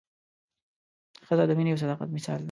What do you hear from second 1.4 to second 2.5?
د مینې او صداقت مثال ده.